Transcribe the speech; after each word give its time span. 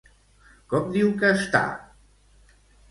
Com 0.71 0.89
diu 0.97 1.13
que 1.21 1.31
està? 1.41 1.65